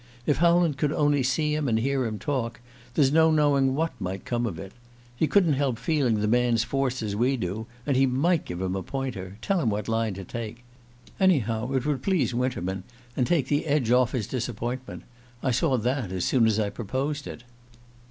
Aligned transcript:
If 0.25 0.37
Howland 0.37 0.77
could 0.77 0.91
only 0.91 1.21
see 1.21 1.53
him 1.53 1.67
and 1.67 1.77
hear 1.77 2.07
him 2.07 2.17
talk, 2.17 2.59
there's 2.95 3.11
no 3.11 3.29
knowing 3.29 3.75
what 3.75 3.93
might 4.01 4.25
come 4.25 4.47
of 4.47 4.57
it. 4.57 4.71
He 5.15 5.27
couldn't 5.27 5.53
help 5.53 5.77
feeling 5.77 6.21
the 6.21 6.27
man's 6.27 6.63
force, 6.63 7.03
as 7.03 7.15
we 7.15 7.37
do; 7.37 7.67
and 7.85 7.95
he 7.95 8.07
might 8.07 8.43
give 8.43 8.61
him 8.63 8.75
a 8.75 8.81
pointer 8.81 9.37
tell 9.43 9.61
him 9.61 9.69
what 9.69 9.87
line 9.87 10.15
to 10.15 10.23
take. 10.23 10.63
Anyhow, 11.19 11.71
it 11.73 11.85
would 11.85 12.01
please 12.01 12.33
Winterman, 12.33 12.83
and 13.15 13.27
take 13.27 13.47
the 13.47 13.67
edge 13.67 13.91
off 13.91 14.13
his 14.13 14.25
disappointment. 14.25 15.03
I 15.43 15.51
saw 15.51 15.77
that 15.77 16.11
as 16.11 16.25
soon 16.25 16.47
as 16.47 16.59
I 16.59 16.71
proposed 16.71 17.27
it." 17.27 17.43